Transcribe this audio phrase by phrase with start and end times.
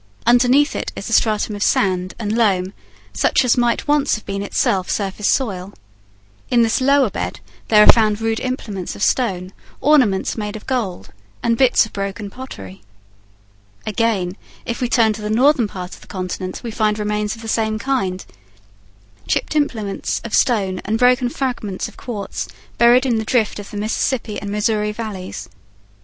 [0.25, 2.73] Underneath it is a stratum of sand and loam
[3.13, 5.75] such as might once have itself been surface soil.
[6.49, 11.13] In this lower bed there are found rude implements of stone, ornaments made of gold,
[11.43, 12.81] and bits of broken pottery.
[13.85, 14.35] Again,
[14.65, 17.47] if we turn to the northern part of the continent we find remains of the
[17.47, 18.25] same kind,
[19.27, 22.47] chipped implements of stone and broken fragments of quartz
[22.79, 25.47] buried in the drift of the Mississippi and Missouri valleys.